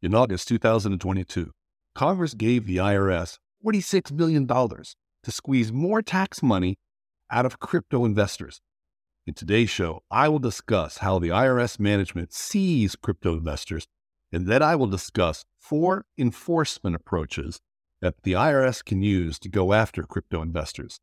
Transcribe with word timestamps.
In 0.00 0.14
August 0.14 0.46
2022, 0.46 1.50
Congress 1.96 2.34
gave 2.34 2.66
the 2.66 2.76
IRS 2.76 3.38
$46 3.66 4.16
billion 4.16 4.46
to 4.46 5.32
squeeze 5.32 5.72
more 5.72 6.02
tax 6.02 6.40
money 6.40 6.76
out 7.32 7.44
of 7.44 7.58
crypto 7.58 8.04
investors. 8.04 8.60
In 9.26 9.34
today's 9.34 9.70
show, 9.70 10.04
I 10.08 10.28
will 10.28 10.38
discuss 10.38 10.98
how 10.98 11.18
the 11.18 11.30
IRS 11.30 11.80
management 11.80 12.32
sees 12.32 12.94
crypto 12.94 13.32
investors, 13.32 13.88
and 14.30 14.46
then 14.46 14.62
I 14.62 14.76
will 14.76 14.86
discuss 14.86 15.44
four 15.58 16.04
enforcement 16.16 16.94
approaches 16.94 17.58
that 18.00 18.22
the 18.22 18.34
IRS 18.34 18.84
can 18.84 19.02
use 19.02 19.36
to 19.40 19.48
go 19.48 19.72
after 19.72 20.04
crypto 20.04 20.42
investors. 20.42 21.00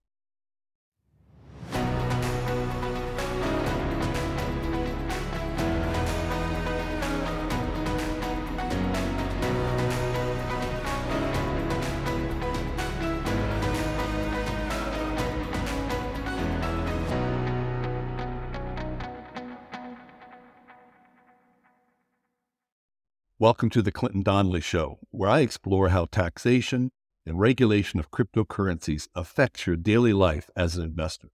Welcome 23.38 23.70
to 23.72 23.82
the 23.82 23.92
Clinton 23.92 24.24
Donnelly 24.24 24.62
Show, 24.62 25.00
where 25.12 25.30
I 25.30 25.42
explore 25.42 25.90
how 25.90 26.06
taxation 26.06 26.94
and 27.26 27.38
regulation 27.38 28.00
of 28.00 28.10
cryptocurrencies 28.10 29.10
affects 29.14 29.68
your 29.68 29.76
daily 29.76 30.14
life 30.14 30.50
as 30.56 30.78
an 30.78 30.86
investor. 30.86 31.28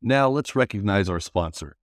Now, 0.00 0.28
let's 0.28 0.54
recognize 0.54 1.08
our 1.08 1.18
sponsor. 1.18 1.74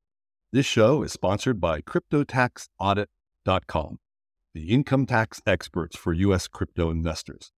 This 0.54 0.66
show 0.66 1.04
is 1.04 1.12
sponsored 1.12 1.60
by 1.60 1.82
CryptoTaxAudit.com, 1.82 4.00
the 4.54 4.70
income 4.70 5.06
tax 5.06 5.42
experts 5.46 5.98
for 5.98 6.14
U.S. 6.14 6.48
crypto 6.48 6.90
investors. 6.90 7.52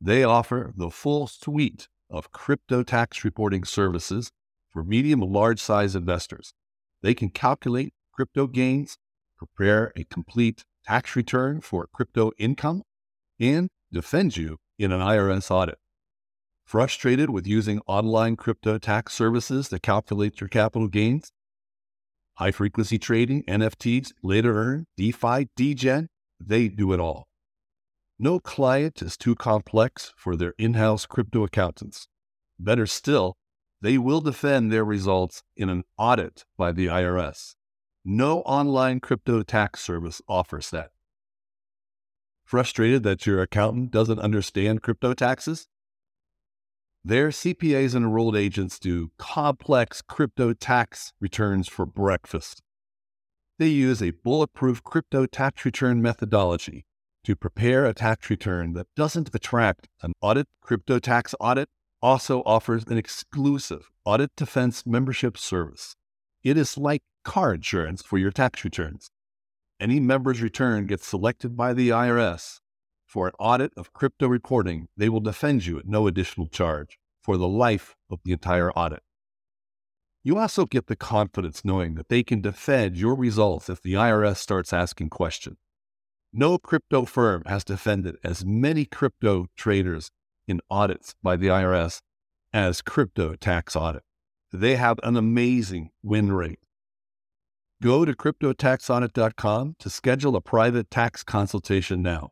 They 0.00 0.22
offer 0.22 0.72
the 0.76 0.90
full 0.90 1.26
suite 1.26 1.88
of 2.10 2.30
crypto 2.30 2.84
tax 2.84 3.24
reporting 3.24 3.64
services 3.64 4.30
for 4.70 4.84
medium 4.84 5.20
and 5.20 5.32
large 5.32 5.60
size 5.60 5.96
investors. 5.96 6.54
They 7.02 7.14
can 7.14 7.30
calculate 7.30 7.92
crypto 8.12 8.46
gains, 8.46 8.98
prepare 9.36 9.92
a 9.96 10.04
complete 10.04 10.64
tax 10.84 11.16
return 11.16 11.60
for 11.60 11.88
crypto 11.92 12.32
income, 12.38 12.82
and 13.38 13.68
defend 13.92 14.36
you 14.36 14.58
in 14.78 14.92
an 14.92 15.00
IRS 15.00 15.50
audit. 15.50 15.78
Frustrated 16.64 17.30
with 17.30 17.46
using 17.46 17.80
online 17.86 18.36
crypto 18.36 18.78
tax 18.78 19.14
services 19.14 19.68
to 19.68 19.78
calculate 19.78 20.40
your 20.40 20.48
capital 20.48 20.88
gains? 20.88 21.32
High 22.34 22.52
frequency 22.52 22.98
trading, 22.98 23.42
NFTs, 23.44 24.12
later 24.22 24.56
earn, 24.56 24.86
DeFi, 24.96 25.48
DGen, 25.58 26.06
they 26.40 26.68
do 26.68 26.92
it 26.92 27.00
all. 27.00 27.26
No 28.18 28.38
client 28.40 29.02
is 29.02 29.16
too 29.16 29.34
complex 29.34 30.12
for 30.16 30.36
their 30.36 30.54
in 30.58 30.74
house 30.74 31.06
crypto 31.06 31.44
accountants. 31.44 32.08
Better 32.58 32.86
still, 32.86 33.36
they 33.80 33.98
will 33.98 34.20
defend 34.20 34.70
their 34.70 34.84
results 34.84 35.42
in 35.56 35.68
an 35.68 35.82
audit 35.98 36.44
by 36.56 36.72
the 36.72 36.86
IRS. 36.86 37.54
No 38.04 38.40
online 38.40 38.98
crypto 38.98 39.42
tax 39.42 39.80
service 39.80 40.20
offers 40.28 40.70
that. 40.70 40.90
Frustrated 42.44 43.04
that 43.04 43.26
your 43.26 43.40
accountant 43.40 43.92
doesn't 43.92 44.18
understand 44.18 44.82
crypto 44.82 45.14
taxes? 45.14 45.68
Their 47.04 47.28
CPAs 47.28 47.94
and 47.94 48.04
enrolled 48.04 48.36
agents 48.36 48.78
do 48.78 49.12
complex 49.18 50.02
crypto 50.02 50.52
tax 50.52 51.12
returns 51.20 51.68
for 51.68 51.86
breakfast. 51.86 52.62
They 53.58 53.68
use 53.68 54.02
a 54.02 54.10
bulletproof 54.10 54.82
crypto 54.82 55.26
tax 55.26 55.64
return 55.64 56.02
methodology 56.02 56.84
to 57.24 57.36
prepare 57.36 57.86
a 57.86 57.94
tax 57.94 58.28
return 58.30 58.72
that 58.72 58.88
doesn't 58.96 59.30
attract 59.32 59.88
an 60.02 60.12
audit. 60.20 60.48
Crypto 60.60 60.98
Tax 60.98 61.34
Audit 61.38 61.68
also 62.00 62.42
offers 62.44 62.84
an 62.84 62.98
exclusive 62.98 63.90
audit 64.04 64.34
defense 64.36 64.84
membership 64.84 65.38
service. 65.38 65.94
It 66.42 66.56
is 66.56 66.76
like 66.76 67.02
car 67.24 67.54
insurance 67.54 68.02
for 68.02 68.18
your 68.18 68.30
tax 68.30 68.64
returns. 68.64 69.10
Any 69.80 70.00
member's 70.00 70.40
return 70.40 70.86
gets 70.86 71.06
selected 71.06 71.56
by 71.56 71.74
the 71.74 71.88
IRS 71.88 72.60
for 73.06 73.26
an 73.26 73.34
audit 73.38 73.72
of 73.76 73.92
crypto 73.92 74.28
reporting. 74.28 74.88
They 74.96 75.08
will 75.08 75.20
defend 75.20 75.66
you 75.66 75.78
at 75.78 75.86
no 75.86 76.06
additional 76.06 76.46
charge 76.46 76.98
for 77.22 77.36
the 77.36 77.48
life 77.48 77.96
of 78.10 78.20
the 78.24 78.32
entire 78.32 78.72
audit. 78.72 79.02
You 80.24 80.38
also 80.38 80.66
get 80.66 80.86
the 80.86 80.96
confidence 80.96 81.64
knowing 81.64 81.94
that 81.96 82.08
they 82.08 82.22
can 82.22 82.40
defend 82.40 82.96
your 82.96 83.16
results 83.16 83.68
if 83.68 83.82
the 83.82 83.94
IRS 83.94 84.36
starts 84.36 84.72
asking 84.72 85.10
questions. 85.10 85.56
No 86.32 86.58
crypto 86.58 87.04
firm 87.04 87.42
has 87.46 87.64
defended 87.64 88.16
as 88.24 88.44
many 88.44 88.84
crypto 88.84 89.46
traders 89.56 90.10
in 90.46 90.60
audits 90.70 91.14
by 91.22 91.36
the 91.36 91.48
IRS 91.48 92.00
as 92.52 92.82
Crypto 92.82 93.34
Tax 93.34 93.76
Audit. 93.76 94.02
They 94.52 94.76
have 94.76 94.98
an 95.02 95.16
amazing 95.16 95.90
win 96.02 96.32
rate. 96.32 96.60
Go 97.82 98.04
to 98.04 98.12
cryptotaxaudit.com 98.12 99.74
to 99.80 99.90
schedule 99.90 100.36
a 100.36 100.40
private 100.40 100.88
tax 100.88 101.24
consultation 101.24 102.00
now. 102.00 102.28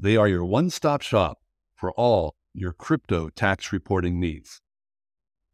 They 0.00 0.16
are 0.16 0.26
your 0.26 0.44
one 0.44 0.68
stop 0.68 1.00
shop 1.00 1.38
for 1.76 1.92
all 1.92 2.34
your 2.52 2.72
crypto 2.72 3.28
tax 3.28 3.72
reporting 3.72 4.18
needs. 4.18 4.60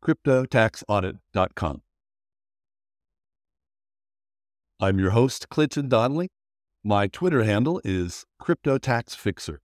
cryptotaxaudit.com. 0.02 1.82
I'm 4.80 4.98
your 4.98 5.10
host, 5.10 5.50
Clinton 5.50 5.90
Donnelly. 5.90 6.30
My 6.82 7.06
Twitter 7.06 7.44
handle 7.44 7.78
is 7.84 8.24
CryptoTaxFixer. 8.40 9.58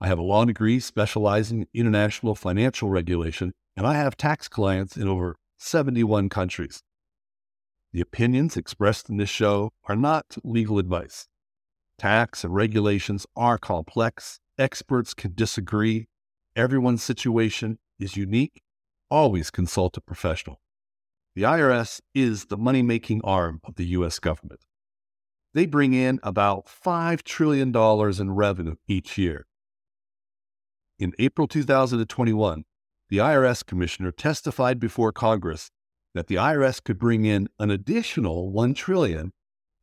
I 0.00 0.06
have 0.06 0.18
a 0.18 0.22
law 0.22 0.46
degree 0.46 0.80
specializing 0.80 1.60
in 1.60 1.66
international 1.74 2.34
financial 2.34 2.88
regulation, 2.88 3.52
and 3.76 3.86
I 3.86 3.96
have 3.96 4.16
tax 4.16 4.48
clients 4.48 4.96
in 4.96 5.06
over 5.08 5.36
71 5.58 6.30
countries. 6.30 6.82
The 7.92 8.00
opinions 8.00 8.56
expressed 8.56 9.08
in 9.08 9.16
this 9.16 9.30
show 9.30 9.72
are 9.88 9.96
not 9.96 10.36
legal 10.44 10.78
advice. 10.78 11.26
Tax 11.98 12.44
and 12.44 12.54
regulations 12.54 13.26
are 13.34 13.58
complex. 13.58 14.40
Experts 14.58 15.14
can 15.14 15.34
disagree. 15.34 16.08
Everyone's 16.54 17.02
situation 17.02 17.78
is 17.98 18.16
unique. 18.16 18.62
Always 19.10 19.50
consult 19.50 19.96
a 19.96 20.00
professional. 20.00 20.60
The 21.34 21.42
IRS 21.42 22.00
is 22.14 22.46
the 22.46 22.56
money 22.56 22.82
making 22.82 23.20
arm 23.24 23.60
of 23.64 23.76
the 23.76 23.86
U.S. 23.86 24.18
government. 24.18 24.60
They 25.54 25.66
bring 25.66 25.94
in 25.94 26.20
about 26.22 26.66
$5 26.66 27.22
trillion 27.22 27.74
in 27.74 28.34
revenue 28.34 28.76
each 28.86 29.16
year. 29.16 29.46
In 30.98 31.12
April 31.18 31.48
2021, 31.48 32.64
the 33.08 33.18
IRS 33.18 33.64
commissioner 33.64 34.10
testified 34.10 34.78
before 34.78 35.12
Congress 35.12 35.70
that 36.18 36.26
the 36.26 36.34
IRS 36.34 36.82
could 36.82 36.98
bring 36.98 37.24
in 37.24 37.48
an 37.60 37.70
additional 37.70 38.50
1 38.50 38.74
trillion, 38.74 39.32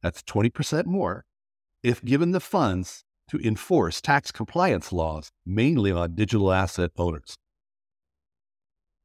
that's 0.04 0.22
20% 0.24 0.86
more, 0.86 1.24
if 1.82 2.04
given 2.04 2.32
the 2.32 2.42
funds 2.42 3.06
to 3.30 3.40
enforce 3.40 4.02
tax 4.02 4.34
compliance 4.34 4.92
laws, 4.92 5.32
mainly 5.46 5.94
on 5.94 6.14
digital 6.14 6.52
asset 6.52 6.92
owners. 6.98 7.38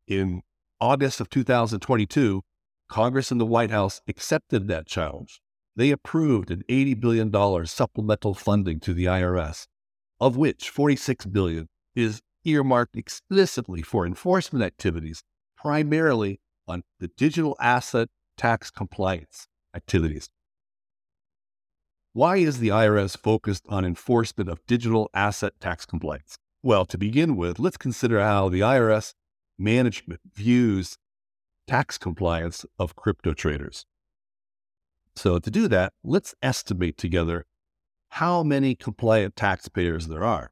In 0.08 0.42
August 0.80 1.20
of 1.20 1.30
2022, 1.30 2.42
Congress 2.88 3.30
and 3.30 3.40
the 3.40 3.46
White 3.46 3.70
House 3.70 4.00
accepted 4.08 4.66
that 4.66 4.88
challenge. 4.88 5.40
They 5.76 5.92
approved 5.92 6.50
an 6.50 6.64
$80 6.68 7.00
billion 7.00 7.66
supplemental 7.66 8.34
funding 8.34 8.80
to 8.80 8.92
the 8.92 9.04
IRS, 9.04 9.68
of 10.18 10.36
which 10.36 10.68
46 10.68 11.26
billion 11.26 11.68
is 11.94 12.22
earmarked 12.44 12.96
explicitly 12.96 13.82
for 13.82 14.04
enforcement 14.04 14.64
activities, 14.64 15.22
primarily 15.56 16.40
on 16.70 16.82
the 16.98 17.08
digital 17.08 17.56
asset 17.60 18.08
tax 18.36 18.70
compliance 18.70 19.48
activities. 19.74 20.30
Why 22.12 22.38
is 22.38 22.58
the 22.58 22.68
IRS 22.68 23.16
focused 23.16 23.64
on 23.68 23.84
enforcement 23.84 24.50
of 24.50 24.64
digital 24.66 25.10
asset 25.14 25.52
tax 25.60 25.86
compliance? 25.86 26.38
Well, 26.62 26.84
to 26.86 26.98
begin 26.98 27.36
with, 27.36 27.58
let's 27.58 27.76
consider 27.76 28.20
how 28.20 28.48
the 28.48 28.60
IRS 28.60 29.14
management 29.58 30.20
views 30.34 30.98
tax 31.66 31.98
compliance 31.98 32.66
of 32.78 32.96
crypto 32.96 33.32
traders. 33.32 33.86
So, 35.14 35.38
to 35.38 35.50
do 35.50 35.68
that, 35.68 35.92
let's 36.02 36.34
estimate 36.42 36.96
together 36.96 37.46
how 38.10 38.42
many 38.42 38.74
compliant 38.74 39.36
taxpayers 39.36 40.08
there 40.08 40.24
are. 40.24 40.50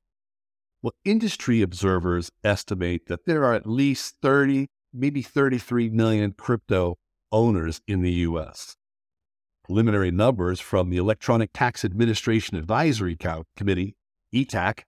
Well, 0.80 0.94
industry 1.04 1.60
observers 1.60 2.30
estimate 2.44 3.06
that 3.06 3.26
there 3.26 3.44
are 3.44 3.54
at 3.54 3.66
least 3.66 4.16
30 4.22 4.68
maybe 4.92 5.22
33 5.22 5.90
million 5.90 6.32
crypto 6.32 6.96
owners 7.30 7.80
in 7.86 8.02
the 8.02 8.12
US. 8.12 8.76
Preliminary 9.64 10.10
numbers 10.10 10.60
from 10.60 10.90
the 10.90 10.96
Electronic 10.96 11.50
Tax 11.52 11.84
Administration 11.84 12.56
Advisory 12.56 13.16
Committee, 13.56 13.96
ETAC, 14.34 14.84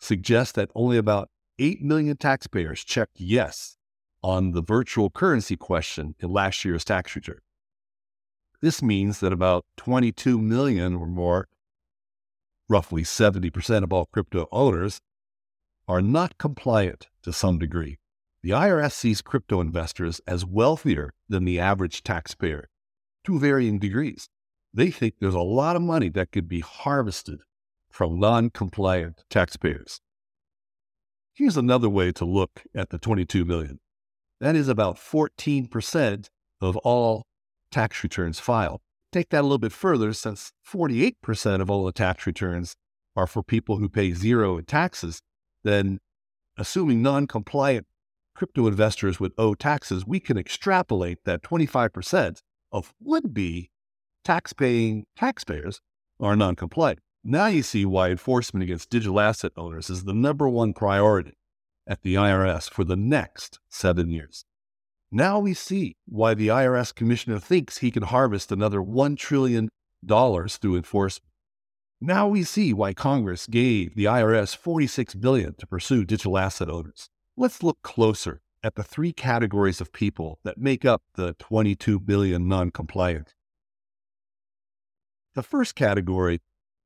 suggest 0.00 0.54
that 0.54 0.70
only 0.74 0.96
about 0.96 1.28
8 1.58 1.82
million 1.82 2.16
taxpayers 2.16 2.84
checked 2.84 3.20
yes 3.20 3.76
on 4.22 4.52
the 4.52 4.62
virtual 4.62 5.10
currency 5.10 5.56
question 5.56 6.14
in 6.20 6.30
last 6.30 6.64
year's 6.64 6.84
tax 6.84 7.14
return. 7.14 7.40
This 8.60 8.82
means 8.82 9.20
that 9.20 9.32
about 9.32 9.64
22 9.76 10.38
million 10.38 10.94
or 10.94 11.06
more 11.06 11.48
roughly 12.72 13.02
70% 13.02 13.84
of 13.84 13.92
all 13.92 14.06
crypto 14.06 14.48
owners, 14.50 15.00
are 15.86 16.00
not 16.00 16.38
compliant 16.38 17.08
to 17.22 17.32
some 17.32 17.58
degree. 17.58 17.98
The 18.42 18.50
IRS 18.50 18.92
sees 18.92 19.22
crypto 19.22 19.60
investors 19.60 20.20
as 20.26 20.44
wealthier 20.44 21.12
than 21.28 21.44
the 21.44 21.60
average 21.60 22.02
taxpayer 22.02 22.68
to 23.24 23.38
varying 23.38 23.78
degrees. 23.78 24.28
They 24.74 24.90
think 24.90 25.14
there's 25.20 25.34
a 25.34 25.40
lot 25.40 25.76
of 25.76 25.82
money 25.82 26.08
that 26.10 26.32
could 26.32 26.48
be 26.48 26.60
harvested 26.60 27.40
from 27.90 28.18
non 28.18 28.50
compliant 28.50 29.22
taxpayers. 29.30 30.00
Here's 31.34 31.56
another 31.56 31.88
way 31.88 32.10
to 32.12 32.24
look 32.24 32.62
at 32.74 32.90
the 32.90 32.98
22 32.98 33.44
million. 33.44 33.78
That 34.40 34.56
is 34.56 34.68
about 34.68 34.96
14% 34.96 36.28
of 36.60 36.76
all 36.78 37.26
tax 37.70 38.02
returns 38.02 38.40
filed. 38.40 38.80
Take 39.12 39.28
that 39.28 39.40
a 39.40 39.42
little 39.42 39.58
bit 39.58 39.72
further, 39.72 40.12
since 40.12 40.52
48% 40.68 41.60
of 41.60 41.70
all 41.70 41.84
the 41.84 41.92
tax 41.92 42.26
returns 42.26 42.74
are 43.14 43.26
for 43.26 43.42
people 43.42 43.76
who 43.76 43.88
pay 43.88 44.12
zero 44.12 44.58
in 44.58 44.64
taxes, 44.64 45.20
then 45.62 46.00
assuming 46.56 47.02
non 47.02 47.26
compliant 47.26 47.86
crypto 48.34 48.66
investors 48.66 49.20
would 49.20 49.32
owe 49.38 49.54
taxes, 49.54 50.06
we 50.06 50.20
can 50.20 50.38
extrapolate 50.38 51.24
that 51.24 51.42
25% 51.42 52.40
of 52.70 52.94
would 53.00 53.34
be 53.34 53.70
tax 54.24 54.52
paying 54.52 55.04
taxpayers 55.16 55.80
are 56.20 56.36
non 56.36 56.56
compliant. 56.56 57.00
Now 57.24 57.46
you 57.46 57.62
see 57.62 57.84
why 57.84 58.10
enforcement 58.10 58.64
against 58.64 58.90
digital 58.90 59.20
asset 59.20 59.52
owners 59.56 59.90
is 59.90 60.04
the 60.04 60.14
number 60.14 60.48
one 60.48 60.72
priority 60.72 61.34
at 61.86 62.02
the 62.02 62.14
IRS 62.14 62.68
for 62.70 62.84
the 62.84 62.96
next 62.96 63.58
seven 63.68 64.10
years. 64.10 64.44
Now 65.10 65.38
we 65.38 65.54
see 65.54 65.96
why 66.06 66.34
the 66.34 66.48
IRS 66.48 66.94
commissioner 66.94 67.38
thinks 67.38 67.78
he 67.78 67.90
can 67.90 68.04
harvest 68.04 68.50
another 68.50 68.80
$1 68.80 69.16
trillion 69.18 69.68
through 70.08 70.76
enforcement. 70.76 71.28
Now 72.00 72.26
we 72.26 72.42
see 72.42 72.72
why 72.72 72.94
Congress 72.94 73.46
gave 73.46 73.94
the 73.94 74.06
IRS 74.06 74.56
46 74.56 75.14
billion 75.14 75.54
to 75.54 75.66
pursue 75.66 76.04
digital 76.04 76.38
asset 76.38 76.68
owners. 76.68 77.08
Let's 77.34 77.62
look 77.62 77.78
closer 77.82 78.42
at 78.62 78.74
the 78.74 78.82
three 78.82 79.12
categories 79.12 79.80
of 79.80 79.92
people 79.92 80.38
that 80.44 80.58
make 80.58 80.84
up 80.84 81.02
the 81.14 81.34
22 81.38 81.98
billion 81.98 82.46
non-compliant. 82.46 83.34
The 85.34 85.42
first 85.42 85.74
category 85.74 86.40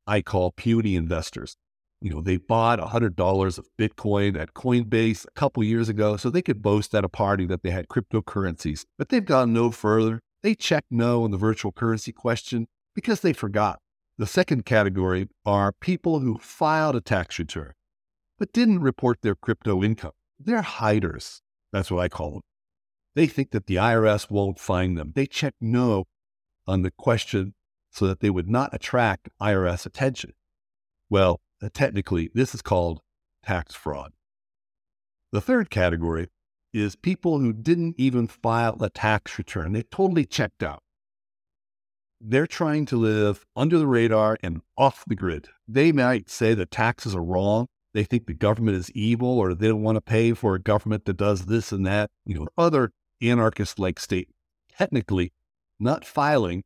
I 0.06 0.22
call 0.22 0.52
puny 0.52 0.94
investors. 0.94 1.56
You 2.00 2.10
know, 2.10 2.20
they 2.20 2.36
bought 2.36 2.78
$100 2.78 3.58
of 3.58 3.68
Bitcoin 3.76 4.38
at 4.38 4.54
Coinbase 4.54 5.26
a 5.26 5.30
couple 5.32 5.64
years 5.64 5.88
ago 5.88 6.16
so 6.16 6.30
they 6.30 6.42
could 6.42 6.62
boast 6.62 6.94
at 6.94 7.04
a 7.04 7.08
party 7.08 7.44
that 7.46 7.64
they 7.64 7.70
had 7.70 7.88
cryptocurrencies, 7.88 8.84
but 8.96 9.08
they've 9.08 9.24
gone 9.24 9.52
no 9.52 9.72
further. 9.72 10.20
They 10.44 10.54
checked 10.54 10.92
no 10.92 11.24
on 11.24 11.32
the 11.32 11.38
virtual 11.38 11.72
currency 11.72 12.12
question 12.12 12.68
because 12.94 13.20
they 13.20 13.32
forgot. 13.32 13.80
The 14.16 14.28
second 14.28 14.64
category 14.64 15.28
are 15.44 15.72
people 15.72 16.20
who 16.20 16.38
filed 16.38 16.94
a 16.94 17.00
tax 17.00 17.38
return 17.38 17.72
but 18.38 18.52
didn't 18.52 18.80
report 18.80 19.18
their 19.22 19.34
crypto 19.34 19.82
income. 19.82 20.12
They're 20.38 20.62
hiders. 20.62 21.40
That's 21.72 21.90
what 21.90 22.02
I 22.02 22.08
call 22.08 22.32
them. 22.32 22.40
They 23.14 23.26
think 23.26 23.50
that 23.52 23.66
the 23.66 23.76
IRS 23.76 24.30
won't 24.30 24.58
find 24.58 24.96
them. 24.96 25.12
They 25.14 25.26
check 25.26 25.54
no 25.60 26.04
on 26.66 26.82
the 26.82 26.90
question 26.90 27.54
so 27.90 28.06
that 28.06 28.20
they 28.20 28.30
would 28.30 28.48
not 28.48 28.74
attract 28.74 29.30
IRS 29.40 29.86
attention. 29.86 30.32
Well, 31.08 31.40
uh, 31.62 31.70
technically, 31.72 32.30
this 32.34 32.54
is 32.54 32.60
called 32.60 33.00
tax 33.42 33.74
fraud. 33.74 34.12
The 35.32 35.40
third 35.40 35.70
category 35.70 36.28
is 36.72 36.94
people 36.94 37.38
who 37.38 37.52
didn't 37.52 37.94
even 37.96 38.26
file 38.26 38.76
a 38.82 38.90
tax 38.90 39.38
return. 39.38 39.72
They 39.72 39.82
totally 39.82 40.26
checked 40.26 40.62
out. 40.62 40.82
They're 42.20 42.46
trying 42.46 42.86
to 42.86 42.96
live 42.96 43.44
under 43.54 43.78
the 43.78 43.86
radar 43.86 44.36
and 44.42 44.60
off 44.76 45.04
the 45.06 45.14
grid. 45.14 45.48
They 45.66 45.92
might 45.92 46.28
say 46.28 46.54
that 46.54 46.70
taxes 46.70 47.14
are 47.14 47.24
wrong, 47.24 47.66
they 47.96 48.04
think 48.04 48.26
the 48.26 48.34
government 48.34 48.76
is 48.76 48.90
evil 48.90 49.38
or 49.38 49.54
they 49.54 49.68
don't 49.68 49.82
want 49.82 49.96
to 49.96 50.02
pay 50.02 50.34
for 50.34 50.54
a 50.54 50.60
government 50.60 51.06
that 51.06 51.16
does 51.16 51.46
this 51.46 51.72
and 51.72 51.86
that, 51.86 52.10
you 52.26 52.34
know, 52.34 52.46
other 52.58 52.92
anarchist 53.22 53.78
like 53.78 53.98
state. 53.98 54.28
Technically, 54.76 55.32
not 55.80 56.04
filing 56.04 56.62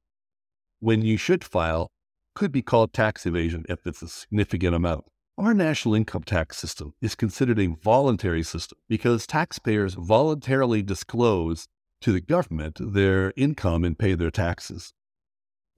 when 0.80 1.02
you 1.02 1.16
should 1.16 1.44
file 1.44 1.92
could 2.34 2.50
be 2.50 2.62
called 2.62 2.92
tax 2.92 3.26
evasion 3.26 3.64
if 3.68 3.86
it's 3.86 4.02
a 4.02 4.08
significant 4.08 4.74
amount. 4.74 5.04
Our 5.38 5.54
national 5.54 5.94
income 5.94 6.24
tax 6.24 6.58
system 6.58 6.94
is 7.00 7.14
considered 7.14 7.60
a 7.60 7.68
voluntary 7.68 8.42
system 8.42 8.78
because 8.88 9.24
taxpayers 9.24 9.94
voluntarily 9.94 10.82
disclose 10.82 11.68
to 12.00 12.10
the 12.10 12.20
government 12.20 12.78
their 12.80 13.32
income 13.36 13.84
and 13.84 13.96
pay 13.96 14.14
their 14.14 14.32
taxes. 14.32 14.92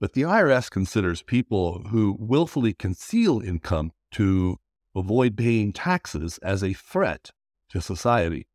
But 0.01 0.13
the 0.13 0.23
IRS 0.23 0.71
considers 0.71 1.21
people 1.21 1.83
who 1.91 2.17
willfully 2.19 2.73
conceal 2.73 3.39
income 3.39 3.91
to 4.13 4.57
avoid 4.95 5.37
paying 5.37 5.73
taxes 5.73 6.37
as 6.39 6.63
a 6.63 6.73
threat 6.73 7.31
to 7.69 7.81
society. 7.81 8.47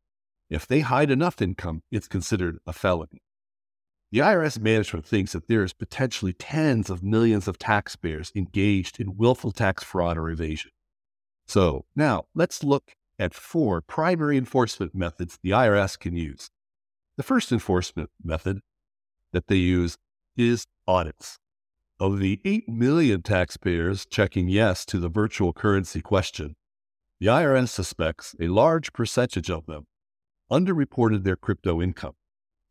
If 0.49 0.65
they 0.65 0.79
hide 0.79 1.11
enough 1.11 1.41
income, 1.41 1.83
it's 1.91 2.07
considered 2.07 2.59
a 2.65 2.73
felony. 2.73 3.21
The 4.11 4.19
IRS 4.19 4.59
management 4.59 5.05
thinks 5.05 5.33
that 5.33 5.47
there 5.47 5.63
is 5.63 5.73
potentially 5.73 6.33
tens 6.33 6.89
of 6.89 7.03
millions 7.03 7.47
of 7.47 7.59
taxpayers 7.59 8.31
engaged 8.35 8.99
in 8.99 9.17
willful 9.17 9.51
tax 9.51 9.83
fraud 9.83 10.17
or 10.17 10.29
evasion. 10.31 10.71
So 11.47 11.85
now 11.95 12.25
let's 12.33 12.63
look 12.63 12.95
at 13.19 13.35
four 13.35 13.81
primary 13.81 14.37
enforcement 14.37 14.95
methods 14.95 15.37
the 15.43 15.51
IRS 15.51 15.99
can 15.99 16.15
use. 16.15 16.49
The 17.17 17.23
first 17.23 17.51
enforcement 17.51 18.09
method 18.23 18.61
that 19.31 19.47
they 19.47 19.57
use 19.57 19.97
is 20.35 20.65
audits. 20.87 21.37
Of 22.01 22.19
the 22.19 22.39
8 22.45 22.69
million 22.69 23.23
taxpayers 23.23 24.05
checking 24.05 24.47
yes 24.47 24.85
to 24.85 24.99
the 24.99 25.09
virtual 25.09 25.51
currency 25.51 25.99
question, 25.99 26.55
the 27.19 27.27
IRS 27.27 27.67
suspects 27.67 28.33
a 28.39 28.47
large 28.47 28.93
percentage 28.93 29.49
of 29.49 29.65
them 29.65 29.85
underreported 30.49 31.25
their 31.25 31.35
crypto 31.35 31.81
income. 31.81 32.13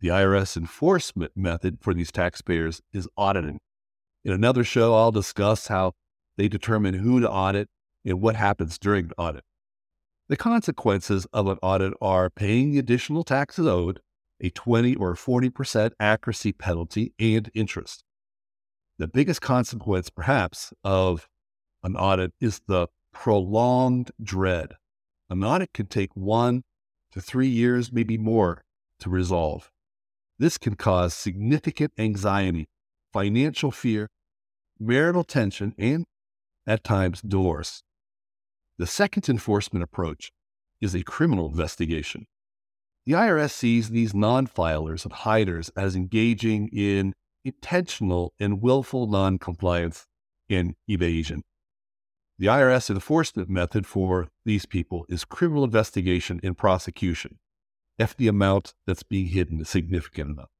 The 0.00 0.08
IRS 0.08 0.56
enforcement 0.56 1.32
method 1.36 1.76
for 1.82 1.92
these 1.92 2.10
taxpayers 2.10 2.80
is 2.94 3.06
auditing. 3.18 3.60
In 4.24 4.32
another 4.32 4.64
show, 4.64 4.94
I'll 4.94 5.12
discuss 5.12 5.66
how 5.66 5.92
they 6.38 6.48
determine 6.48 6.94
who 6.94 7.20
to 7.20 7.30
audit 7.30 7.68
and 8.06 8.22
what 8.22 8.34
happens 8.34 8.78
during 8.78 9.08
the 9.08 9.18
audit. 9.18 9.44
The 10.30 10.38
consequences 10.38 11.26
of 11.34 11.48
an 11.48 11.58
audit 11.60 11.92
are 12.00 12.30
paying 12.30 12.70
the 12.70 12.78
additional 12.78 13.24
taxes 13.24 13.66
owed, 13.66 14.00
a 14.40 14.48
20 14.48 14.94
or 14.94 15.14
40% 15.14 15.90
accuracy 16.00 16.52
penalty, 16.52 17.12
and 17.18 17.50
interest. 17.52 18.04
The 18.98 19.06
biggest 19.06 19.40
consequence, 19.40 20.10
perhaps, 20.10 20.72
of 20.82 21.28
an 21.84 21.94
audit 21.94 22.32
is 22.40 22.60
the 22.66 22.88
prolonged 23.12 24.10
dread. 24.20 24.72
An 25.30 25.44
audit 25.44 25.72
can 25.72 25.86
take 25.86 26.10
one 26.14 26.62
to 27.12 27.20
three 27.20 27.48
years, 27.48 27.92
maybe 27.92 28.18
more, 28.18 28.64
to 29.00 29.08
resolve. 29.08 29.70
This 30.38 30.58
can 30.58 30.74
cause 30.74 31.14
significant 31.14 31.92
anxiety, 31.96 32.68
financial 33.12 33.70
fear, 33.70 34.08
marital 34.80 35.24
tension, 35.24 35.74
and 35.78 36.04
at 36.66 36.82
times 36.82 37.22
divorce. 37.22 37.82
The 38.78 38.86
second 38.86 39.28
enforcement 39.28 39.82
approach 39.82 40.32
is 40.80 40.94
a 40.94 41.02
criminal 41.02 41.48
investigation. 41.48 42.26
The 43.06 43.12
IRS 43.12 43.50
sees 43.50 43.90
these 43.90 44.12
non 44.12 44.46
filers 44.46 45.04
and 45.04 45.12
hiders 45.12 45.70
as 45.76 45.96
engaging 45.96 46.68
in 46.72 47.14
intentional 47.48 48.32
and 48.38 48.62
willful 48.62 49.06
noncompliance 49.06 50.06
and 50.48 50.74
evasion. 50.88 51.42
The 52.38 52.46
IRS 52.46 52.88
enforcement 52.88 53.48
method 53.48 53.86
for 53.86 54.28
these 54.44 54.64
people 54.64 55.04
is 55.08 55.24
criminal 55.24 55.64
investigation 55.64 56.40
and 56.42 56.56
prosecution 56.56 57.38
if 57.98 58.16
the 58.16 58.28
amount 58.28 58.74
that's 58.86 59.02
being 59.02 59.26
hidden 59.26 59.60
is 59.60 59.68
significant 59.68 60.30
enough. 60.30 60.50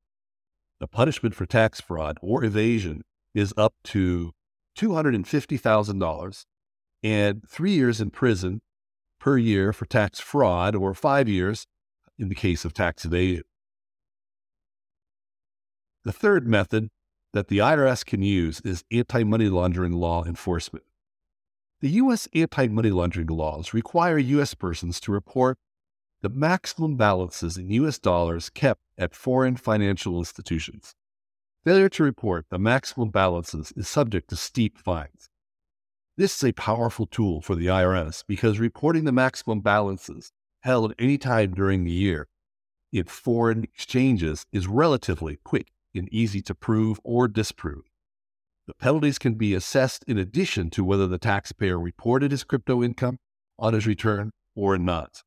The 0.80 0.88
punishment 0.88 1.34
for 1.34 1.46
tax 1.46 1.80
fraud 1.80 2.18
or 2.20 2.44
evasion 2.44 3.02
is 3.34 3.54
up 3.56 3.74
to 3.84 4.32
$250,000 4.76 6.44
and 7.02 7.48
three 7.48 7.72
years 7.72 8.00
in 8.00 8.10
prison 8.10 8.60
per 9.20 9.38
year 9.38 9.72
for 9.72 9.86
tax 9.86 10.20
fraud 10.20 10.74
or 10.74 10.94
five 10.94 11.28
years 11.28 11.66
in 12.18 12.28
the 12.28 12.34
case 12.34 12.64
of 12.64 12.74
tax 12.74 13.04
evasion. 13.04 13.44
The 16.08 16.12
third 16.14 16.48
method 16.48 16.88
that 17.34 17.48
the 17.48 17.58
IRS 17.58 18.02
can 18.02 18.22
use 18.22 18.62
is 18.62 18.82
anti 18.90 19.24
money 19.24 19.50
laundering 19.50 19.92
law 19.92 20.24
enforcement. 20.24 20.86
The 21.82 21.90
U.S. 22.00 22.26
anti 22.34 22.66
money 22.68 22.88
laundering 22.88 23.26
laws 23.26 23.74
require 23.74 24.16
U.S. 24.16 24.54
persons 24.54 25.00
to 25.00 25.12
report 25.12 25.58
the 26.22 26.30
maximum 26.30 26.96
balances 26.96 27.58
in 27.58 27.68
U.S. 27.72 27.98
dollars 27.98 28.48
kept 28.48 28.80
at 28.96 29.14
foreign 29.14 29.56
financial 29.56 30.16
institutions. 30.16 30.94
Failure 31.66 31.90
to 31.90 32.04
report 32.04 32.46
the 32.48 32.58
maximum 32.58 33.10
balances 33.10 33.70
is 33.76 33.86
subject 33.86 34.30
to 34.30 34.36
steep 34.36 34.78
fines. 34.78 35.28
This 36.16 36.36
is 36.36 36.48
a 36.48 36.52
powerful 36.54 37.04
tool 37.04 37.42
for 37.42 37.54
the 37.54 37.66
IRS 37.66 38.24
because 38.26 38.58
reporting 38.58 39.04
the 39.04 39.12
maximum 39.12 39.60
balances 39.60 40.32
held 40.62 40.94
any 40.98 41.18
time 41.18 41.52
during 41.52 41.84
the 41.84 41.92
year 41.92 42.28
in 42.94 43.04
foreign 43.04 43.62
exchanges 43.62 44.46
is 44.54 44.66
relatively 44.66 45.36
quick 45.44 45.66
and 45.98 46.08
easy 46.12 46.40
to 46.42 46.54
prove 46.54 47.00
or 47.04 47.28
disprove. 47.28 47.84
The 48.66 48.74
penalties 48.74 49.18
can 49.18 49.34
be 49.34 49.54
assessed 49.54 50.04
in 50.06 50.18
addition 50.18 50.70
to 50.70 50.84
whether 50.84 51.06
the 51.06 51.18
taxpayer 51.18 51.78
reported 51.78 52.30
his 52.30 52.44
crypto 52.44 52.82
income 52.82 53.18
on 53.58 53.74
his 53.74 53.86
return 53.86 54.30
or 54.54 54.78
not. 54.78 55.22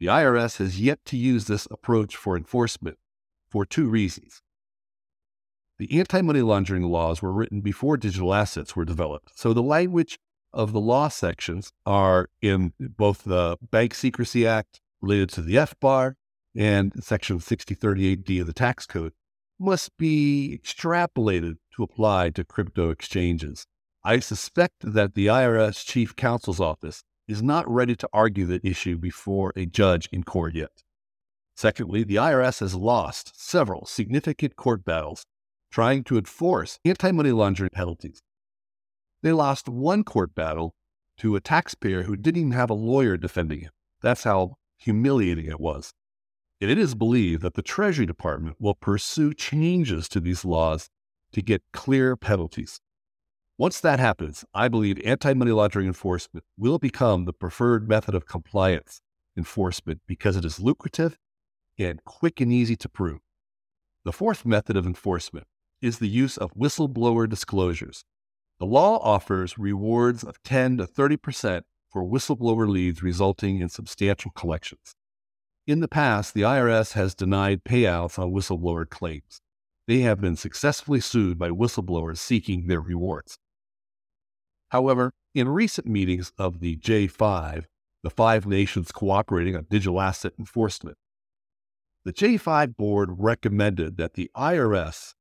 The 0.00 0.06
IRS 0.06 0.58
has 0.58 0.80
yet 0.80 1.04
to 1.06 1.16
use 1.16 1.46
this 1.46 1.66
approach 1.70 2.14
for 2.16 2.36
enforcement 2.36 2.98
for 3.48 3.64
two 3.64 3.88
reasons. 3.88 4.42
The 5.78 5.98
anti 5.98 6.20
money 6.20 6.42
laundering 6.42 6.82
laws 6.82 7.22
were 7.22 7.32
written 7.32 7.60
before 7.60 7.96
digital 7.96 8.34
assets 8.34 8.76
were 8.76 8.84
developed, 8.84 9.32
so 9.34 9.52
the 9.52 9.62
language 9.62 10.18
of 10.52 10.72
the 10.72 10.80
law 10.80 11.08
sections 11.08 11.72
are 11.84 12.28
in 12.40 12.72
both 12.78 13.24
the 13.24 13.56
Bank 13.70 13.94
Secrecy 13.94 14.46
Act 14.46 14.80
related 15.00 15.30
to 15.30 15.42
the 15.42 15.56
FBAR 15.56 16.14
and 16.56 16.92
Section 17.02 17.38
6038D 17.40 18.40
of 18.40 18.46
the 18.46 18.52
tax 18.52 18.86
code 18.86 19.12
must 19.58 19.96
be 19.96 20.60
extrapolated 20.60 21.56
to 21.74 21.82
apply 21.82 22.30
to 22.30 22.44
crypto 22.44 22.90
exchanges. 22.90 23.66
I 24.04 24.18
suspect 24.18 24.76
that 24.80 25.14
the 25.14 25.26
IRS 25.26 25.86
Chief 25.86 26.14
Counsel's 26.16 26.60
Office 26.60 27.02
is 27.26 27.42
not 27.42 27.68
ready 27.70 27.96
to 27.96 28.08
argue 28.12 28.44
the 28.44 28.60
issue 28.66 28.98
before 28.98 29.52
a 29.56 29.66
judge 29.66 30.08
in 30.12 30.24
court 30.24 30.54
yet. 30.54 30.82
Secondly, 31.56 32.04
the 32.04 32.16
IRS 32.16 32.60
has 32.60 32.74
lost 32.74 33.40
several 33.40 33.86
significant 33.86 34.56
court 34.56 34.84
battles 34.84 35.24
trying 35.70 36.04
to 36.04 36.18
enforce 36.18 36.78
anti 36.84 37.10
money 37.10 37.32
laundering 37.32 37.70
penalties. 37.70 38.22
They 39.22 39.32
lost 39.32 39.68
one 39.68 40.04
court 40.04 40.34
battle 40.34 40.74
to 41.18 41.36
a 41.36 41.40
taxpayer 41.40 42.02
who 42.02 42.16
didn't 42.16 42.40
even 42.40 42.52
have 42.52 42.70
a 42.70 42.74
lawyer 42.74 43.16
defending 43.16 43.60
him. 43.60 43.70
That's 44.02 44.24
how 44.24 44.56
humiliating 44.76 45.46
it 45.46 45.60
was. 45.60 45.92
It 46.60 46.78
is 46.78 46.94
believed 46.94 47.42
that 47.42 47.54
the 47.54 47.62
Treasury 47.62 48.06
Department 48.06 48.56
will 48.60 48.74
pursue 48.74 49.34
changes 49.34 50.08
to 50.08 50.20
these 50.20 50.44
laws 50.44 50.88
to 51.32 51.42
get 51.42 51.62
clear 51.72 52.16
penalties. 52.16 52.80
Once 53.58 53.80
that 53.80 54.00
happens, 54.00 54.44
I 54.54 54.68
believe 54.68 55.00
anti 55.04 55.34
money 55.34 55.50
laundering 55.50 55.86
enforcement 55.86 56.44
will 56.56 56.78
become 56.78 57.24
the 57.24 57.32
preferred 57.32 57.88
method 57.88 58.14
of 58.14 58.26
compliance 58.26 59.00
enforcement 59.36 60.00
because 60.06 60.36
it 60.36 60.44
is 60.44 60.60
lucrative 60.60 61.18
and 61.78 62.02
quick 62.04 62.40
and 62.40 62.52
easy 62.52 62.76
to 62.76 62.88
prove. 62.88 63.20
The 64.04 64.12
fourth 64.12 64.46
method 64.46 64.76
of 64.76 64.86
enforcement 64.86 65.46
is 65.82 65.98
the 65.98 66.08
use 66.08 66.36
of 66.36 66.54
whistleblower 66.54 67.28
disclosures. 67.28 68.04
The 68.58 68.66
law 68.66 68.98
offers 68.98 69.58
rewards 69.58 70.22
of 70.22 70.42
10 70.44 70.78
to 70.78 70.86
30% 70.86 71.62
for 71.90 72.04
whistleblower 72.04 72.68
leads 72.68 73.02
resulting 73.02 73.60
in 73.60 73.68
substantial 73.68 74.30
collections. 74.32 74.94
In 75.66 75.80
the 75.80 75.88
past, 75.88 76.34
the 76.34 76.42
IRS 76.42 76.92
has 76.92 77.14
denied 77.14 77.64
payouts 77.64 78.18
on 78.18 78.32
whistleblower 78.32 78.88
claims. 78.88 79.40
They 79.86 80.00
have 80.00 80.20
been 80.20 80.36
successfully 80.36 81.00
sued 81.00 81.38
by 81.38 81.48
whistleblowers 81.48 82.18
seeking 82.18 82.66
their 82.66 82.82
rewards. 82.82 83.38
However, 84.68 85.10
in 85.34 85.48
recent 85.48 85.86
meetings 85.86 86.32
of 86.36 86.60
the 86.60 86.76
J5, 86.76 87.64
the 88.02 88.10
five 88.10 88.46
nations 88.46 88.92
cooperating 88.92 89.56
on 89.56 89.66
digital 89.70 90.02
asset 90.02 90.34
enforcement, 90.38 90.98
the 92.04 92.12
J5 92.12 92.76
board 92.76 93.08
recommended 93.18 93.96
that 93.96 94.14
the 94.14 94.30
IRS 94.36 95.14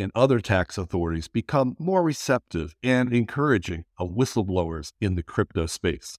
and 0.00 0.10
other 0.16 0.40
tax 0.40 0.76
authorities 0.76 1.28
become 1.28 1.76
more 1.78 2.02
receptive 2.02 2.74
and 2.82 3.12
encouraging 3.12 3.84
of 3.98 4.10
whistleblowers 4.10 4.90
in 5.00 5.14
the 5.14 5.22
crypto 5.22 5.66
space. 5.66 6.18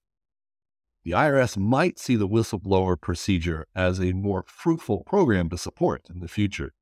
The 1.08 1.14
IRS 1.14 1.56
might 1.56 1.98
see 1.98 2.16
the 2.16 2.28
whistleblower 2.28 3.00
procedure 3.00 3.66
as 3.74 3.98
a 3.98 4.12
more 4.12 4.44
fruitful 4.46 5.04
program 5.04 5.48
to 5.48 5.56
support 5.56 6.02
in 6.10 6.20
the 6.20 6.28
future. 6.28 6.74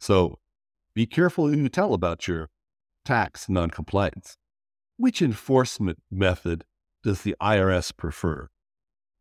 So 0.00 0.40
be 0.94 1.06
careful 1.06 1.46
who 1.46 1.56
you 1.56 1.68
tell 1.68 1.94
about 1.94 2.26
your 2.26 2.50
tax 3.04 3.48
noncompliance. 3.48 4.36
Which 4.96 5.22
enforcement 5.22 6.02
method 6.10 6.64
does 7.04 7.22
the 7.22 7.36
IRS 7.40 7.96
prefer? 7.96 8.48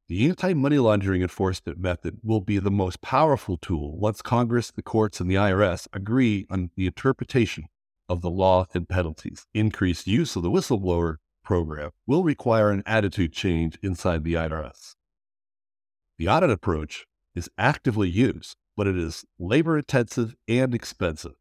The 0.08 0.28
anti 0.28 0.56
money 0.56 0.80
laundering 0.80 1.22
enforcement 1.22 1.78
method 1.78 2.18
will 2.24 2.42
be 2.42 2.58
the 2.58 2.72
most 2.72 3.00
powerful 3.00 3.58
tool 3.58 3.96
once 4.00 4.24
Congress, 4.24 4.72
the 4.72 4.82
courts, 4.82 5.22
and 5.22 5.30
the 5.30 5.36
IRS 5.36 5.88
agree 5.94 6.48
on 6.50 6.72
the 6.76 6.88
interpretation 6.88 7.66
of 8.10 8.22
the 8.22 8.32
law 8.32 8.66
and 8.74 8.90
penalties. 8.90 9.46
Increased 9.54 10.08
use 10.08 10.36
of 10.36 10.42
the 10.42 10.50
whistleblower 10.50 11.18
program 11.48 11.92
will 12.06 12.26
require 12.26 12.72
an 12.72 12.84
attitude 12.86 13.32
change 13.32 13.80
inside 13.82 14.26
the 14.26 14.34
IRS. 14.34 14.96
The 16.18 16.28
audit 16.28 16.50
approach 16.50 17.06
is 17.36 17.50
actively 17.58 18.10
used, 18.10 18.58
but 18.76 18.86
it 18.86 18.98
is 18.98 19.24
labor 19.40 19.78
intensive 19.78 20.36
and 20.50 20.76
expensive. 20.76 21.36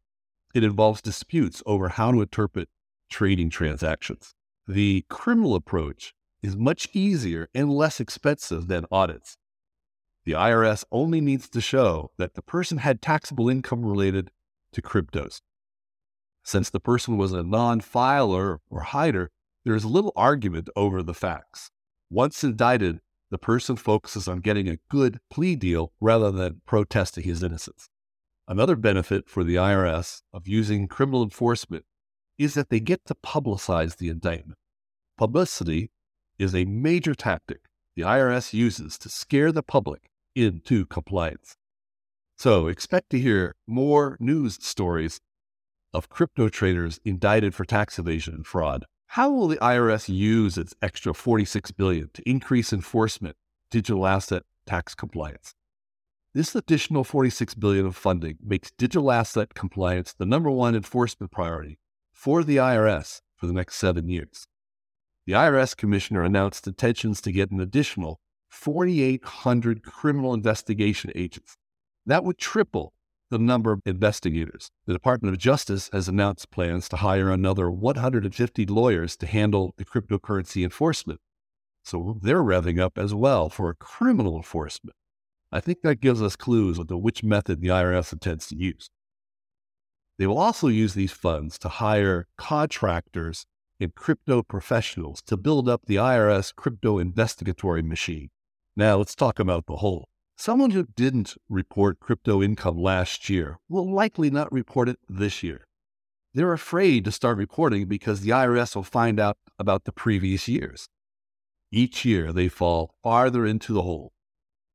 It 0.55 0.63
involves 0.63 1.01
disputes 1.01 1.61
over 1.65 1.89
how 1.89 2.13
to 2.13 2.21
interpret 2.21 2.69
trading 3.09 3.49
transactions. 3.49 4.33
The 4.65 5.03
criminal 5.09 5.55
approach 5.55 6.13
is 6.41 6.55
much 6.55 6.87
easier 6.93 7.49
and 7.53 7.69
less 7.69 7.99
expensive 7.99 8.67
than 8.67 8.85
audits. 8.89 9.35
The 10.23 10.31
IRS 10.31 10.85
only 10.89 11.19
needs 11.19 11.49
to 11.49 11.59
show 11.59 12.11
that 12.17 12.35
the 12.35 12.41
person 12.41 12.77
had 12.77 13.01
taxable 13.01 13.49
income 13.49 13.85
related 13.85 14.31
to 14.71 14.81
cryptos. 14.81 15.41
Since 16.45 16.69
the 16.69 16.79
person 16.79 17.17
was 17.17 17.33
a 17.33 17.43
non 17.43 17.81
filer 17.81 18.61
or 18.69 18.81
hider, 18.83 19.31
there 19.67 19.75
is 19.75 19.83
little 19.83 20.13
argument 20.15 20.69
over 20.77 21.03
the 21.03 21.13
facts. 21.13 21.71
Once 22.09 22.41
indicted, 22.41 23.01
the 23.31 23.37
person 23.37 23.75
focuses 23.75 24.25
on 24.25 24.39
getting 24.39 24.69
a 24.69 24.77
good 24.89 25.19
plea 25.29 25.57
deal 25.57 25.91
rather 25.99 26.31
than 26.31 26.61
protesting 26.65 27.25
his 27.25 27.43
innocence. 27.43 27.89
Another 28.47 28.77
benefit 28.77 29.27
for 29.27 29.43
the 29.43 29.55
IRS 29.55 30.21
of 30.31 30.47
using 30.47 30.87
criminal 30.87 31.21
enforcement 31.21 31.83
is 32.37 32.53
that 32.53 32.69
they 32.69 32.79
get 32.79 33.03
to 33.07 33.15
publicize 33.15 33.97
the 33.97 34.07
indictment. 34.07 34.57
Publicity 35.17 35.91
is 36.39 36.55
a 36.55 36.63
major 36.63 37.13
tactic 37.13 37.65
the 37.97 38.03
IRS 38.03 38.53
uses 38.53 38.97
to 38.99 39.09
scare 39.09 39.51
the 39.51 39.63
public 39.63 40.09
into 40.33 40.85
compliance. 40.85 41.57
So 42.37 42.67
expect 42.67 43.09
to 43.09 43.19
hear 43.19 43.53
more 43.67 44.15
news 44.21 44.59
stories 44.65 45.19
of 45.93 46.07
crypto 46.07 46.47
traders 46.47 47.01
indicted 47.03 47.53
for 47.53 47.65
tax 47.65 47.99
evasion 47.99 48.33
and 48.33 48.47
fraud. 48.47 48.85
How 49.07 49.31
will 49.31 49.47
the 49.47 49.57
IRS 49.57 50.09
use 50.09 50.57
its 50.57 50.75
extra 50.81 51.13
46 51.13 51.71
billion 51.71 52.09
to 52.13 52.29
increase 52.29 52.71
enforcement 52.71 53.35
digital 53.71 54.05
asset 54.05 54.43
tax 54.65 54.93
compliance? 54.95 55.53
This 56.33 56.55
additional 56.55 57.03
46 57.03 57.55
billion 57.55 57.85
of 57.85 57.95
funding 57.95 58.37
makes 58.43 58.71
digital 58.71 59.11
asset 59.11 59.53
compliance 59.53 60.13
the 60.13 60.25
number 60.25 60.51
one 60.51 60.75
enforcement 60.75 61.31
priority 61.31 61.79
for 62.11 62.43
the 62.43 62.57
IRS 62.57 63.21
for 63.35 63.47
the 63.47 63.53
next 63.53 63.75
7 63.75 64.07
years 64.07 64.47
the 65.27 65.33
IRS 65.33 65.75
commissioner 65.75 66.23
announced 66.23 66.65
intentions 66.67 67.19
to 67.21 67.33
get 67.33 67.51
an 67.51 67.59
additional 67.59 68.21
4,800 68.47 69.83
criminal 69.83 70.33
investigation 70.33 71.11
agents. 71.15 71.57
That 72.05 72.23
would 72.23 72.37
triple 72.37 72.93
the 73.29 73.39
number 73.39 73.71
of 73.71 73.81
investigators. 73.85 74.69
The 74.85 74.93
Department 74.93 75.33
of 75.33 75.39
Justice 75.39 75.89
has 75.91 76.07
announced 76.07 76.51
plans 76.51 76.87
to 76.89 76.97
hire 76.97 77.29
another 77.29 77.69
150 77.69 78.65
lawyers 78.65 79.17
to 79.17 79.27
handle 79.27 79.73
the 79.77 79.85
cryptocurrency 79.85 80.63
enforcement. 80.63 81.19
So 81.83 82.19
they're 82.21 82.43
revving 82.43 82.79
up 82.79 82.97
as 82.97 83.13
well 83.13 83.49
for 83.49 83.73
criminal 83.73 84.35
enforcement. 84.35 84.95
I 85.51 85.59
think 85.61 85.81
that 85.81 86.01
gives 86.01 86.21
us 86.21 86.35
clues 86.35 86.79
as 86.79 86.85
to 86.87 86.97
which 86.97 87.23
method 87.23 87.61
the 87.61 87.69
IRS 87.69 88.11
intends 88.11 88.47
to 88.47 88.55
use. 88.57 88.89
They 90.17 90.27
will 90.27 90.39
also 90.39 90.67
use 90.67 90.93
these 90.93 91.11
funds 91.11 91.57
to 91.59 91.69
hire 91.69 92.27
contractors 92.37 93.45
and 93.79 93.93
crypto 93.93 94.41
professionals 94.41 95.21
to 95.27 95.37
build 95.37 95.69
up 95.69 95.85
the 95.85 95.95
IRS 95.95 96.53
crypto 96.55 96.97
investigatory 96.97 97.83
machine. 97.83 98.29
Now 98.75 98.97
let's 98.97 99.15
talk 99.15 99.39
about 99.39 99.67
the 99.67 99.77
hole. 99.77 100.09
Someone 100.39 100.69
who 100.69 100.83
didn't 100.95 101.35
report 101.49 101.99
crypto 101.99 102.43
income 102.43 102.77
last 102.77 103.27
year 103.27 103.57
will 103.67 103.91
likely 103.91 104.29
not 104.29 104.51
report 104.53 104.87
it 104.87 104.99
this 105.09 105.41
year. 105.41 105.65
They're 106.31 106.53
afraid 106.53 107.05
to 107.05 107.11
start 107.11 107.37
reporting 107.37 107.87
because 107.87 108.21
the 108.21 108.29
IRS 108.29 108.75
will 108.75 108.83
find 108.83 109.19
out 109.19 109.37
about 109.57 109.85
the 109.85 109.91
previous 109.91 110.47
years. 110.47 110.89
Each 111.71 112.05
year 112.05 112.31
they 112.31 112.49
fall 112.49 112.93
farther 113.01 113.47
into 113.47 113.73
the 113.73 113.81
hole. 113.81 114.13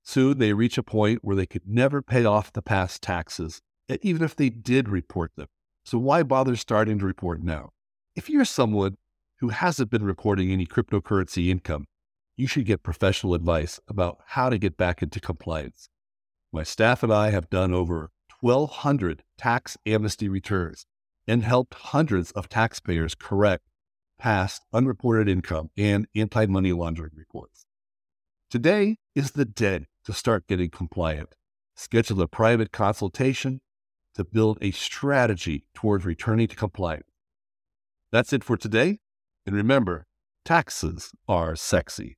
Soon 0.02 0.38
they 0.38 0.52
reach 0.52 0.76
a 0.78 0.82
point 0.82 1.20
where 1.22 1.36
they 1.36 1.46
could 1.46 1.68
never 1.68 2.02
pay 2.02 2.24
off 2.24 2.52
the 2.52 2.60
past 2.60 3.00
taxes, 3.00 3.62
even 4.02 4.24
if 4.24 4.34
they 4.34 4.50
did 4.50 4.88
report 4.88 5.30
them. 5.36 5.46
So 5.84 5.96
why 5.96 6.24
bother 6.24 6.56
starting 6.56 6.98
to 6.98 7.06
report 7.06 7.40
now? 7.40 7.70
If 8.16 8.28
you're 8.28 8.44
someone 8.44 8.96
who 9.38 9.50
hasn't 9.50 9.90
been 9.90 10.04
reporting 10.04 10.50
any 10.50 10.66
cryptocurrency 10.66 11.50
income, 11.50 11.86
you 12.42 12.48
should 12.48 12.66
get 12.66 12.82
professional 12.82 13.34
advice 13.34 13.78
about 13.86 14.18
how 14.26 14.50
to 14.50 14.58
get 14.58 14.76
back 14.76 15.00
into 15.00 15.20
compliance. 15.20 15.88
My 16.52 16.64
staff 16.64 17.04
and 17.04 17.14
I 17.14 17.30
have 17.30 17.48
done 17.48 17.72
over 17.72 18.10
1,200 18.40 19.22
tax 19.38 19.78
amnesty 19.86 20.28
returns 20.28 20.84
and 21.28 21.44
helped 21.44 21.74
hundreds 21.74 22.32
of 22.32 22.48
taxpayers 22.48 23.14
correct 23.14 23.70
past 24.18 24.62
unreported 24.72 25.28
income 25.28 25.70
and 25.76 26.08
anti 26.16 26.46
money 26.46 26.72
laundering 26.72 27.12
reports. 27.14 27.64
Today 28.50 28.96
is 29.14 29.30
the 29.30 29.44
day 29.44 29.86
to 30.04 30.12
start 30.12 30.48
getting 30.48 30.68
compliant. 30.68 31.36
Schedule 31.76 32.22
a 32.22 32.26
private 32.26 32.72
consultation 32.72 33.60
to 34.16 34.24
build 34.24 34.58
a 34.60 34.72
strategy 34.72 35.64
towards 35.74 36.04
returning 36.04 36.48
to 36.48 36.56
compliance. 36.56 37.12
That's 38.10 38.32
it 38.32 38.42
for 38.42 38.56
today. 38.56 38.98
And 39.46 39.54
remember, 39.54 40.06
taxes 40.44 41.12
are 41.28 41.54
sexy. 41.54 42.16